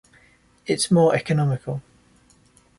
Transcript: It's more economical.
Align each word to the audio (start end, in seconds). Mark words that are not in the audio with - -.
It's 0.65 0.89
more 0.89 1.13
economical. 1.13 1.83